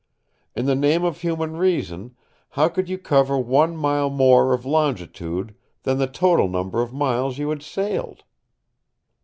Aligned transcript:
In 0.55 0.65
the 0.65 0.73
name 0.73 1.03
of 1.03 1.21
human 1.21 1.57
reason, 1.57 2.15
how 2.57 2.69
could 2.69 2.89
you 2.89 2.97
cover 2.97 3.37
one 3.37 3.77
mile 3.77 4.09
more 4.09 4.51
of 4.51 4.65
longitude 4.65 5.53
than 5.83 5.99
the 5.99 6.07
total 6.07 6.47
number 6.49 6.81
of 6.81 6.91
miles 6.91 7.37
you 7.37 7.49
had 7.51 7.61
sailed? 7.61 8.23